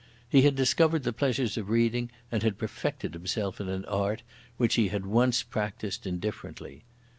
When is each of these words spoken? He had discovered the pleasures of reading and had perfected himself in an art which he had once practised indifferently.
He 0.27 0.41
had 0.41 0.55
discovered 0.55 1.03
the 1.03 1.13
pleasures 1.13 1.57
of 1.59 1.69
reading 1.69 2.09
and 2.31 2.41
had 2.41 2.57
perfected 2.57 3.13
himself 3.13 3.61
in 3.61 3.69
an 3.69 3.85
art 3.85 4.23
which 4.57 4.73
he 4.73 4.87
had 4.87 5.05
once 5.05 5.43
practised 5.43 6.07
indifferently. 6.07 6.81